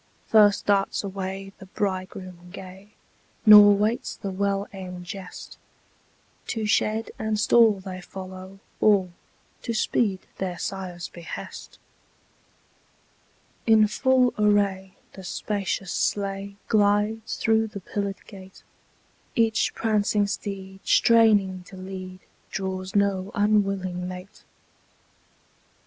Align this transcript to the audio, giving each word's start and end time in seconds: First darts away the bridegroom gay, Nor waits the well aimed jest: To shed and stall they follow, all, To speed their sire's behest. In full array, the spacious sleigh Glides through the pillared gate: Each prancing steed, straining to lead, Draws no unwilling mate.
First 0.25 0.65
darts 0.65 1.03
away 1.03 1.53
the 1.59 1.67
bridegroom 1.67 2.49
gay, 2.49 2.89
Nor 3.45 3.75
waits 3.75 4.15
the 4.15 4.31
well 4.31 4.65
aimed 4.73 5.05
jest: 5.05 5.59
To 6.47 6.65
shed 6.65 7.11
and 7.19 7.39
stall 7.39 7.79
they 7.81 8.01
follow, 8.01 8.57
all, 8.79 9.11
To 9.61 9.75
speed 9.75 10.21
their 10.39 10.57
sire's 10.57 11.07
behest. 11.09 11.77
In 13.67 13.85
full 13.85 14.33
array, 14.39 14.95
the 15.13 15.23
spacious 15.23 15.91
sleigh 15.91 16.55
Glides 16.67 17.37
through 17.37 17.67
the 17.67 17.79
pillared 17.79 18.25
gate: 18.25 18.63
Each 19.35 19.71
prancing 19.75 20.25
steed, 20.25 20.79
straining 20.83 21.61
to 21.65 21.77
lead, 21.77 22.21
Draws 22.49 22.95
no 22.95 23.29
unwilling 23.35 24.07
mate. 24.07 24.41